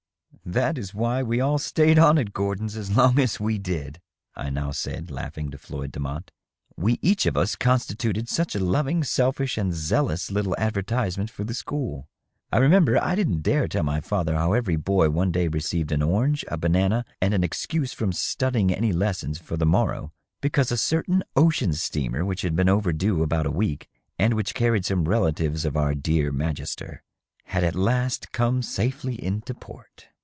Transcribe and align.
"That 0.61 0.77
is 0.77 0.93
why 0.93 1.23
we 1.23 1.39
all 1.39 1.59
stayed 1.59 1.97
on 1.97 2.17
at 2.17 2.33
Gordon's 2.33 2.75
as 2.75 2.97
long 2.97 3.19
as 3.19 3.39
we 3.39 3.57
did," 3.57 4.01
I 4.35 4.49
now 4.49 4.71
said, 4.71 5.09
laughing, 5.11 5.49
to 5.51 5.57
Floyd 5.57 5.93
Demotte." 5.93 6.31
We 6.85 6.99
each 7.01 7.25
of 7.25 7.37
us 7.37 7.55
constituted 7.55 8.27
such 8.27 8.53
a 8.55 8.59
loving, 8.59 9.01
selfish 9.03 9.57
and 9.57 9.73
zealous 9.73 10.29
little 10.29 10.55
advertisement 10.57 11.29
for 11.29 11.45
the 11.45 11.53
school. 11.53 12.09
I 12.51 12.57
re 12.57 12.67
memJber 12.67 12.99
I 13.01 13.15
didn't 13.15 13.43
dare 13.43 13.69
tell 13.69 13.83
my 13.83 14.01
father 14.01 14.33
how 14.35 14.51
every 14.51 14.75
boy 14.75 15.09
one 15.09 15.31
day 15.31 15.47
received 15.47 15.91
an 15.91 16.01
orange, 16.01 16.43
a 16.49 16.57
banana 16.57 17.05
and 17.21 17.33
an 17.33 17.45
excuse 17.45 17.93
from 17.93 18.11
studying 18.11 18.73
any 18.73 18.91
lessons 18.91 19.37
for 19.37 19.55
the 19.55 19.65
morrow, 19.65 20.11
because 20.41 20.69
a 20.71 20.75
certain 20.75 21.23
ocean 21.35 21.71
steamer 21.71 22.25
which 22.25 22.41
had 22.41 22.57
been 22.57 22.67
overdue 22.67 23.21
about 23.23 23.45
a 23.45 23.51
week, 23.51 23.87
and 24.19 24.33
which 24.33 24.55
carried 24.55 24.83
some 24.83 25.07
relatives 25.07 25.63
of 25.63 25.77
our 25.77 25.95
dear 25.95 26.29
magister, 26.29 27.03
had 27.45 27.63
at 27.63 27.75
last 27.75 28.33
come 28.33 28.61
safely 28.61 29.23
into 29.23 29.53
port. 29.53 30.07